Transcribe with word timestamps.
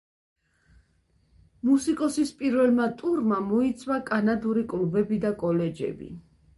მუსიკოსის 1.69 2.33
პირველმა 2.41 2.89
ტურმა 3.05 3.41
მოიცვა 3.53 4.01
კანადური 4.11 4.69
კლუბები 4.77 5.25
და 5.29 5.37
კოლეჯები. 5.47 6.15